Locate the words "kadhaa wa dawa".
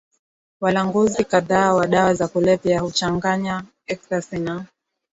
1.25-2.13